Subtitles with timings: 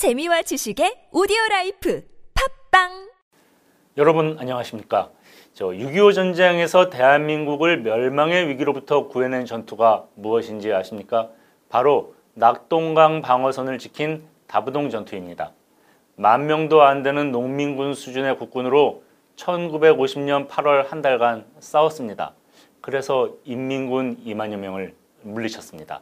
[0.00, 2.02] 재미와 지식의 오디오 라이프
[2.70, 3.10] 팟빵
[3.98, 5.10] 여러분 안녕하십니까?
[5.52, 11.28] 저 6.25 전쟁에서 대한민국을 멸망의 위기로부터 구해낸 전투가 무엇인지 아십니까?
[11.68, 15.52] 바로 낙동강 방어선을 지킨 다부동 전투입니다.
[16.16, 19.02] 만 명도 안 되는 농민군 수준의 국군으로
[19.36, 22.32] 1950년 8월 한 달간 싸웠습니다.
[22.80, 26.00] 그래서 인민군 2만여 명을 물리쳤습니다.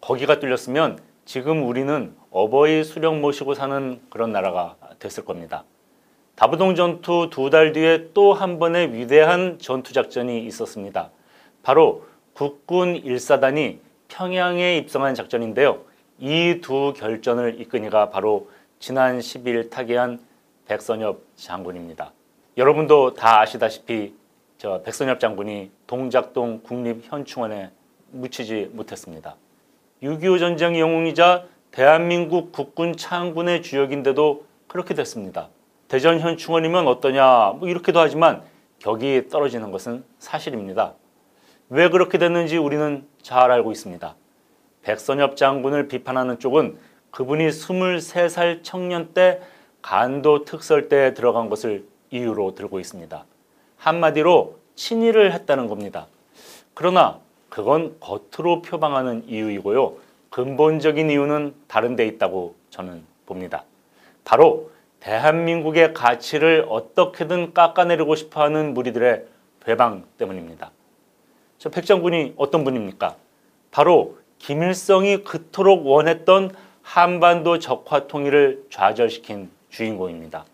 [0.00, 5.64] 거기가 뚫렸으면 지금 우리는 어버이 수령 모시고 사는 그런 나라가 됐을 겁니다.
[6.36, 11.10] 다부동 전투 두 달 뒤에 또 한 번의 위대한 전투 작전이 있었습니다.
[11.64, 13.78] 바로 국군 1사단이
[14.08, 15.80] 평양에 입성한 작전인데요.
[16.20, 18.48] 이 두 결전을 이끈 이가 바로
[18.78, 20.20] 지난 10일 타계한
[20.68, 22.12] 백선엽 장군입니다.
[22.56, 24.14] 여러분도 다 아시다시피
[24.58, 27.70] 저 백선엽 장군이 동작동 국립현충원에
[28.12, 29.34] 묻히지 못했습니다.
[30.02, 35.48] 6.25 전쟁 영웅이자 대한민국 국군 창군의 주역인데도 그렇게 됐습니다.
[35.88, 38.42] 대전 현충원이면 어떠냐 뭐 이렇게도 하지만
[38.78, 40.94] 격이 떨어지는 것은 사실입니다.
[41.68, 44.14] 왜 그렇게 됐는지 우리는 잘 알고 있습니다.
[44.82, 46.78] 백선엽 장군을 비판하는 쪽은
[47.10, 49.40] 그분이 23살 청년 때
[49.82, 53.24] 간도 특설대에 들어간 것을 이유로 들고 있습니다.
[53.76, 56.06] 한마디로 친일을 했다는 겁니다.
[56.74, 57.20] 그러나
[57.56, 59.94] 그건 겉으로 표방하는 이유이고요.
[60.28, 63.64] 근본적인 이유는 다른 데 있다고 저는 봅니다.
[64.26, 69.24] 바로 대한민국의 가치를 어떻게든 깎아내리고 싶어 하는 무리들의
[69.60, 70.70] 배방 때문입니다.
[71.56, 73.16] 저 백장군이 어떤 분입니까?
[73.70, 80.44] 바로 김일성이 그토록 원했던 한반도 적화 통일을 좌절시킨 주인공입니다.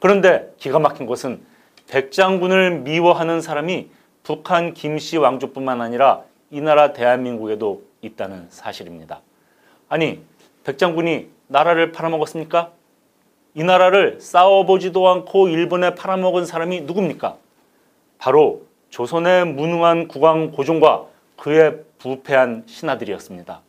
[0.00, 1.42] 그런데 기가 막힌 것은
[1.86, 3.88] 백장군을 미워하는 사람이
[4.24, 9.20] 북한 김씨 왕조뿐만 아니라 이 나라 대한민국에도 있다는 사실입니다.
[9.88, 10.22] 아니,
[10.64, 12.72] 백장군이 나라를 팔아먹었습니까?
[13.54, 17.36] 이 나라를 싸워보지도 않고 일본에 팔아먹은 사람이 누굽니까?
[18.18, 21.06] 바로 조선의 무능한 국왕 고종과
[21.36, 23.62] 그의 부패한 신하들이었습니다.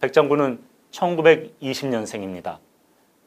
[0.00, 0.60] 백장군은
[0.90, 2.58] 1920년생입니다.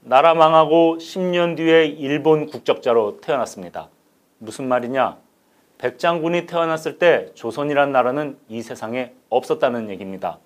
[0.02, 3.90] 나라 망하고 10년 뒤에 일본 국적자로 태어났습니다.
[4.38, 5.18] 무슨 말이냐?
[5.80, 10.38] 백장군이 태어났을 때 조선이란 나라는 이 세상에 없었다는 얘기입니다.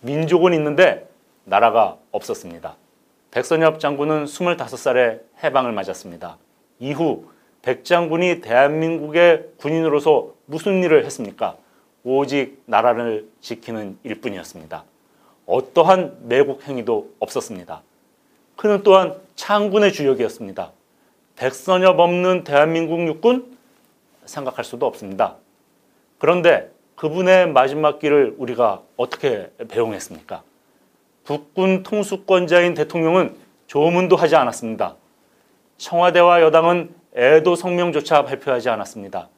[0.00, 1.08] 민족은 있는데
[1.44, 2.76] 나라가 없었습니다.
[3.32, 6.38] 백선엽 장군은 25살에 해방을 맞았습니다.
[6.78, 7.26] 이후
[7.62, 11.56] 백장군이 대한민국의 군인으로서 무슨 일을 했습니까?
[12.04, 14.84] 오직 나라를 지키는 일뿐이었습니다.
[15.46, 17.82] 어떠한 매국 행위도 없었습니다.
[18.54, 20.70] 그는 또한 창군의 주역이었습니다.
[21.34, 23.57] 백선엽 없는 대한민국 육군
[24.28, 25.36] 생각할 수도 없습니다.
[26.18, 30.42] 그런데 그분의 마지막 길을 우리가 어떻게 배웅했습니까?
[31.24, 34.96] 국군 통수권자인 대통령은 조문도 하지 않았습니다.
[35.76, 39.28] 청와대와 여당은 애도 성명조차 발표하지 않았습니다.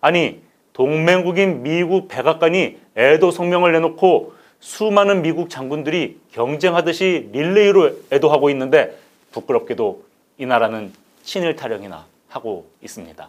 [0.00, 0.40] 아니,
[0.72, 8.96] 동맹국인 미국 백악관이 애도 성명을 내놓고 수많은 미국 장군들이 경쟁하듯이 릴레이로 애도하고 있는데
[9.32, 10.04] 부끄럽게도
[10.38, 10.92] 이 나라는
[11.22, 13.28] 친일 타령이나 하고 있습니다.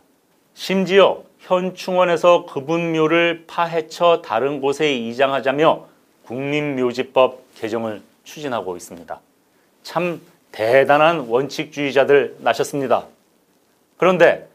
[0.54, 5.88] 심지어 현충원에서 그분 묘를 파헤쳐 다른 곳에 이장하자며
[6.26, 9.20] 국립묘지법 개정을 추진하고 있습니다.
[9.84, 10.22] 참
[10.52, 13.06] 대단한 원칙주의자들 나셨습니다.
[13.98, 14.48] 그런데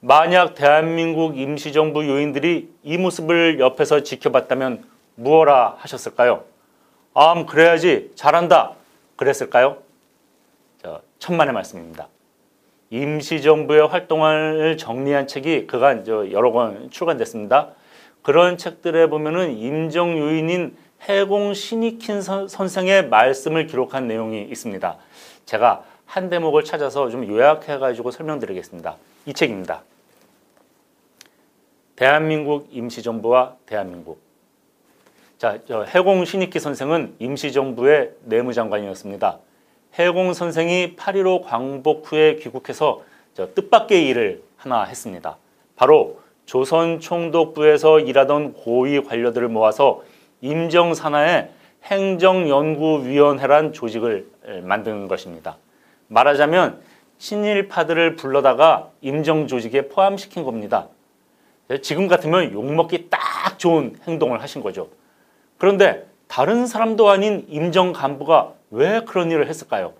[0.00, 4.84] 만약 대한민국 임시정부 요인들이 이 모습을 옆에서 지켜봤다면
[5.14, 6.44] 무엇라 하셨을까요?
[7.14, 8.72] 암 그래야지 잘한다
[9.16, 9.78] 그랬을까요?
[11.18, 12.08] 천만의 말씀입니다.
[12.92, 17.70] 임시정부의 활동을 정리한 책이 그간 여러 권 출간됐습니다.
[18.20, 20.76] 그런 책들에 보면은 임정 요인인
[21.08, 24.98] 해공 신익힌 선생의 말씀을 기록한 내용이 있습니다.
[25.46, 28.96] 제가 한 대목을 찾아서 좀 요약해 가지고 설명드리겠습니다.
[29.24, 29.82] 이 책입니다.
[31.96, 34.20] 대한민국 임시정부와 대한민국.
[35.38, 35.58] 자,
[35.94, 39.38] 해공 신익희 선생은 임시정부의 내무장관이었습니다.
[39.98, 43.02] 해공 선생이 8.15 광복 후에 귀국해서
[43.34, 45.36] 뜻밖의 일을 하나 했습니다.
[45.76, 50.02] 바로 조선 총독부에서 일하던 고위 관료들을 모아서
[50.40, 51.50] 임정 산하의
[51.84, 54.26] 행정연구위원회란 조직을
[54.62, 55.58] 만든 것입니다.
[56.08, 56.80] 말하자면
[57.18, 60.88] 친일파들을 불러다가 임정 조직에 포함시킨 겁니다.
[61.82, 64.88] 지금 같으면 욕먹기 딱 좋은 행동을 하신 거죠.
[65.58, 69.92] 그런데 다른 사람도 아닌 임정 간부가 왜 그런 일을 했을까요?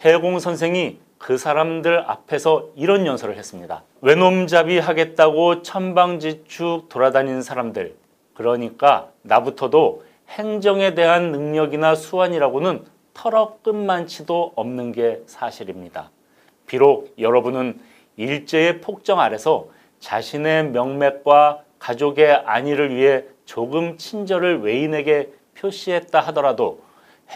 [0.00, 3.82] 해공 선생이 그 사람들 앞에서 이런 연설을 했습니다.
[4.02, 7.96] 외놈잡이 하겠다고 천방지축 돌아다니는 사람들.
[8.34, 16.10] 그러니까 나부터도 행정에 대한 능력이나 수완이라고는 털어 끝만치도 없는 게 사실입니다.
[16.66, 17.80] 비록 여러분은
[18.16, 19.68] 일제의 폭정 아래서
[19.98, 26.86] 자신의 명맥과 가족의 안위를 위해 조금 친절을 외인에게 표시했다 하더라도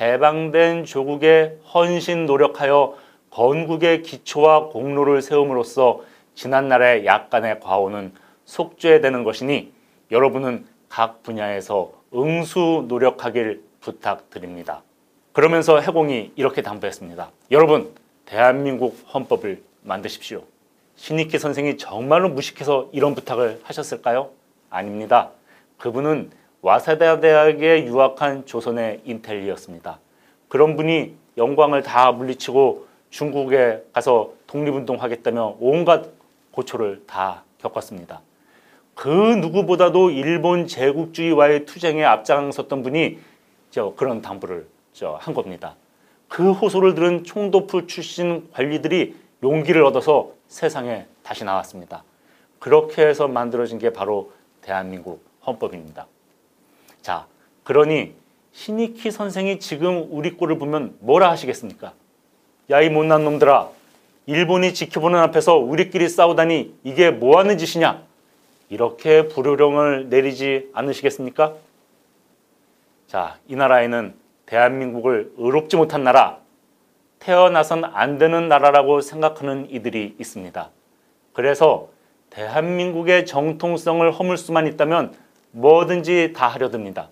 [0.00, 2.96] 해방된 조국에 헌신 노력하여
[3.30, 6.02] 건국의 기초와 공로를 세움으로써
[6.34, 8.12] 지난날의 약간의 과오는
[8.44, 9.72] 속죄되는 것이니
[10.10, 14.82] 여러분은 각 분야에서 응수 노력하길 부탁드립니다.
[15.32, 17.30] 그러면서 해공이 이렇게 당부했습니다.
[17.50, 17.90] 여러분,
[18.26, 20.42] 대한민국 헌법을 만드십시오.
[20.96, 24.30] 신익희 선생이 정말로 무식해서 이런 부탁을 하셨을까요?
[24.68, 25.30] 아닙니다.
[25.78, 26.30] 그분은
[26.62, 29.98] 와세다 대학에 유학한 조선의 인텔리였습니다.
[30.48, 36.06] 그런 분이 영광을 다 물리치고 중국에 가서 독립운동 하겠다며 온갖
[36.52, 38.20] 고초를 다 겪었습니다.
[38.94, 43.18] 그 누구보다도 일본 제국주의와의 투쟁에 앞장섰던 분이
[43.70, 45.74] 저 그런 당부를 저 한 겁니다.
[46.28, 52.04] 그 호소를 들은 총독府출신 관리들이 용기를 얻어서 세상에 다시 나왔습니다.
[52.60, 54.30] 그렇게 해서 만들어진 게 바로
[54.60, 56.06] 대한민국 헌법입니다.
[57.02, 57.26] 자,
[57.64, 58.14] 그러니
[58.52, 61.92] 신익희 선생이 지금 우리 꼴을 보면 뭐라 하시겠습니까?
[62.70, 63.68] 야, 이 못난 놈들아.
[64.26, 68.02] 일본이 지켜보는 앞에서 우리끼리 싸우다니 이게 뭐 하는 짓이냐?
[68.68, 71.54] 이렇게 불효령을 내리지 않으시겠습니까?
[73.08, 74.14] 자, 이 나라에는
[74.46, 76.38] 대한민국을 의롭지 못한 나라,
[77.18, 80.70] 태어나선 안 되는 나라라고 생각하는 이들이 있습니다.
[81.32, 81.88] 그래서
[82.30, 85.14] 대한민국의 정통성을 허물 수만 있다면
[85.52, 87.08] 뭐든지 다 하려 듭니다.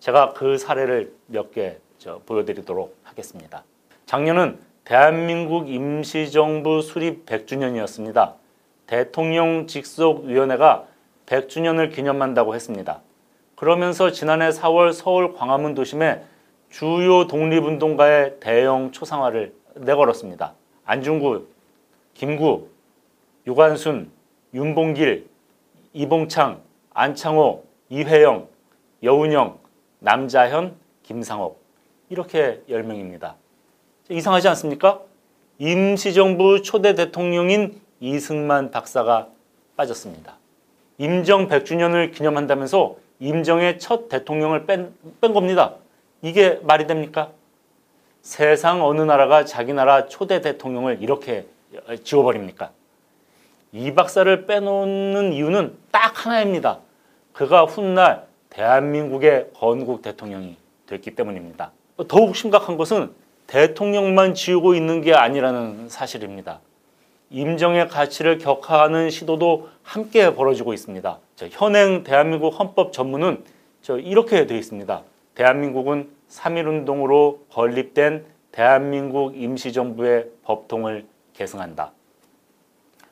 [0.00, 1.78] 제가 그 사례를 몇 개
[2.26, 3.64] 보여드리도록 하겠습니다.
[4.06, 8.34] 작년은 대한민국 임시정부 수립 100주년이었습니다.
[8.86, 10.86] 대통령 직속위원회가
[11.26, 13.02] 100주년을 기념한다고 했습니다.
[13.54, 16.22] 그러면서 지난해 4월 서울 광화문 도심에
[16.70, 20.54] 주요 독립운동가의 대형 초상화를 내걸었습니다.
[20.84, 21.46] 안중구,
[22.14, 22.68] 김구,
[23.46, 24.10] 유관순,
[24.54, 25.28] 윤봉길,
[25.92, 26.62] 이봉창,
[26.98, 28.48] 안창호, 이회영,
[29.04, 29.60] 여운영,
[30.00, 30.74] 남자현,
[31.04, 31.62] 김상옥
[32.08, 33.34] 이렇게 10명입니다.
[34.10, 35.00] 이상하지 않습니까?
[35.58, 39.28] 임시정부 초대 대통령인 이승만 박사가
[39.76, 40.38] 빠졌습니다.
[40.98, 45.74] 임정 100주년을 기념한다면서 임정의 첫 대통령을 뺀, 뺀 겁니다.
[46.20, 47.30] 이게 말이 됩니까?
[48.22, 51.46] 세상 어느 나라가 자기 나라 초대 대통령을 이렇게
[52.02, 52.72] 지워버립니까?
[53.70, 56.80] 이 박사를 빼놓는 이유는 딱 하나입니다.
[57.38, 60.56] 그가 훗날 대한민국의 건국 대통령이
[60.88, 61.70] 됐기 때문입니다.
[62.08, 63.12] 더욱 심각한 것은
[63.46, 66.58] 대통령만 지우고 있는 게 아니라는 사실입니다.
[67.30, 71.16] 임정의 가치를 격하하는 시도도 함께 벌어지고 있습니다.
[71.50, 73.44] 현행 대한민국 헌법 전문은
[73.88, 75.02] 이렇게 되어 있습니다.
[75.36, 81.92] 대한민국은 3.1운동으로 건립된 대한민국 임시정부의 법통을 계승한다.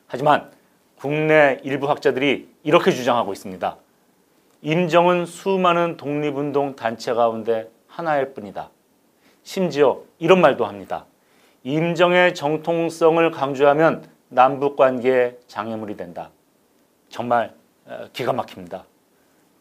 [0.05, 0.51] 하지만
[0.97, 3.77] 국내 일부 학자들이 이렇게 주장하고 있습니다.
[4.61, 8.69] 임정은 수많은 독립운동 단체 가운데 하나일 뿐이다.
[9.43, 11.05] 심지어 이런 말도 합니다.
[11.63, 16.31] 임정의 정통성을 강조하면 남북 관계에 장애물이 된다.
[17.09, 17.53] 정말
[17.85, 18.85] 어, 기가 막힙니다.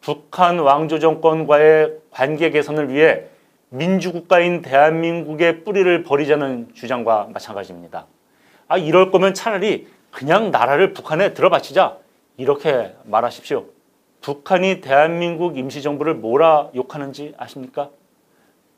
[0.00, 3.24] 북한 왕조 정권과의 관계 개선을 위해
[3.68, 8.06] 민주국가인 대한민국의 뿌리를 버리자는 주장과 마찬가지입니다.
[8.68, 11.98] 아, 이럴 거면 차라리 그냥 나라를 북한에 들어바치자.
[12.36, 13.75] 이렇게 말하십시오.
[14.26, 17.90] 북한이 대한민국 임시정부를 뭐라 욕하는지 아십니까?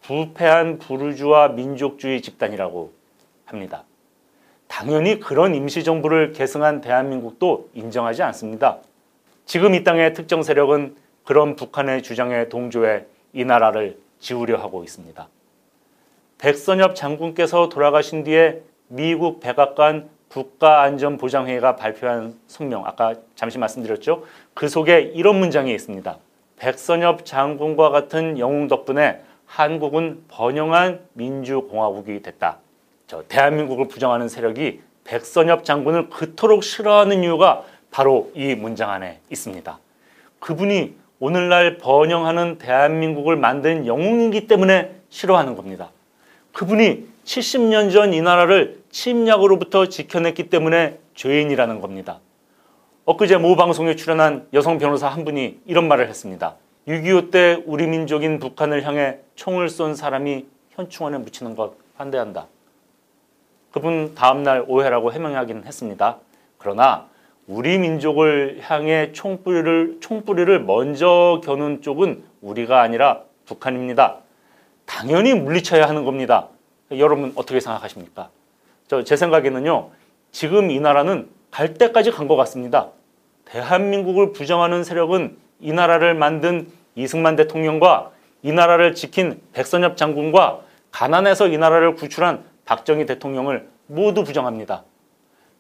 [0.03, 2.93] 부패한 부르주아 민족주의 집단이라고
[3.47, 3.85] 합니다.
[4.67, 8.77] 당연히 그런 임시정부를 계승한 대한민국도 인정하지 않습니다.
[9.47, 15.29] 지금 이 땅의 특정 세력은 그런 북한의 주장에 동조해 이 나라를 지우려 하고 있습니다.
[16.37, 24.25] 백선엽 장군께서 돌아가신 뒤에 미국 백악관 국가안전보장회의가 발표한 성명, 아까 잠시 말씀드렸죠.
[24.59, 26.17] 그 속에 이런 문장이 있습니다.
[26.59, 32.59] 백선엽 장군과 같은 영웅 덕분에 한국은 번영한 민주공화국이 됐다.
[33.07, 37.63] 저 대한민국을 부정하는 세력이 백선엽 장군을 그토록 싫어하는 이유가
[37.93, 39.79] 바로 이 문장 안에 있습니다.
[40.41, 45.91] 그분이 오늘날 번영하는 대한민국을 만든 영웅이기 때문에 싫어하는 겁니다.
[46.53, 52.19] 그분이 70년 전 이 나라를 침략으로부터 지켜냈기 때문에 죄인이라는 겁니다.
[53.09, 56.57] 엊그제 모 방송에 출연한 여성 변호사 한 분이 이런 말을 했습니다.
[56.87, 62.49] 6.25 때 우리 민족인 북한을 향해 총을 쏜 사람이 현충원에 묻히는 것 반대한다.
[63.73, 66.19] 그분 다음날 오해라고 해명하긴 했습니다.
[66.59, 67.07] 그러나
[67.47, 74.19] 우리 민족을 향해 총뿌리를, 총뿌리를 먼저 겨눈 쪽은 우리가 아니라 북한입니다.
[74.85, 76.49] 당연히 물리쳐야 하는 겁니다.
[76.91, 78.29] 여러분 어떻게 생각하십니까?
[78.87, 79.93] 저 제 생각에는요.
[80.31, 82.89] 지금 이 나라는 갈 때까지 간 것 같습니다.
[83.49, 88.13] 대한민국을 부정하는 세력은 이 나라를 만든 이승만 대통령과
[88.43, 94.85] 이 나라를 지킨 백선엽 장군과 가난해서 이 나라를 구출한 박정희 대통령을 모두 부정합니다.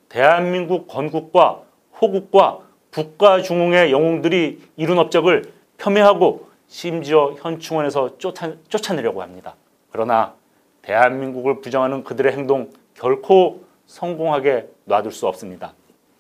[0.09, 1.63] 대한민국 건국과
[2.01, 2.61] 호국과
[2.93, 9.55] 국가 중흥의 영웅들이 이룬 업적을 폄훼하고 심지어 현충원에서 쫓아, 쫓아내려고 합니다.
[9.91, 10.35] 그러나
[10.83, 15.75] 대한민국을 부정하는 그들의 행동 결코 성공하게 놔둘 수 없습니다.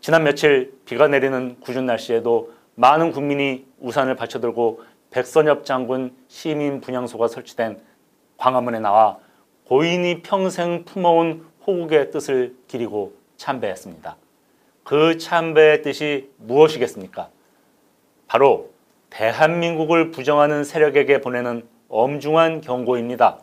[0.08, 7.78] 지난 며칠 비가 내리는 궂은 날씨에도 많은 국민이 우산을 받쳐들고 백선엽 장군 시민 분향소가 설치된
[8.38, 9.18] 광화문에 나와
[9.66, 14.16] 고인이 평생 품어온 호국의 뜻을 기리고 참배했습니다.
[14.82, 17.28] 그 참배의 뜻이 무엇이겠습니까?
[18.28, 18.70] 바로
[19.10, 23.40] 대한민국을 부정하는 세력에게 보내는 엄중한 경고입니다.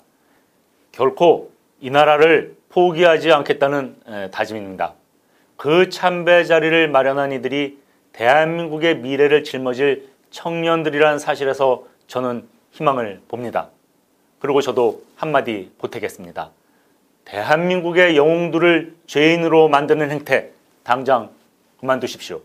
[0.91, 4.95] 결코 이 나라를 포기하지 않겠다는 다짐입니다.
[5.57, 7.79] 그 참배 자리를 마련한 이들이
[8.13, 13.69] 대한민국의 미래를 짊어질 청년들이라는 사실에서 저는 희망을 봅니다.
[14.39, 16.51] 그리고 저도 한마디 보태겠습니다.
[17.25, 20.51] 대한민국의 영웅들을 죄인으로 만드는 행태
[20.83, 21.31] 당장
[21.79, 22.41] 그만두십시오.